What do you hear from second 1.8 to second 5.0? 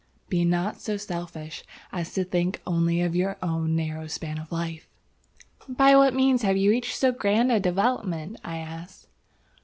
as to think only of your own narrow span of life."